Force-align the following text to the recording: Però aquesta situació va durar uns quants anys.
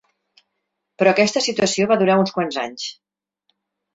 Però 1.01 1.11
aquesta 1.11 1.43
situació 1.47 1.87
va 1.91 1.97
durar 2.03 2.17
uns 2.21 2.35
quants 2.37 2.59
anys. 2.63 2.87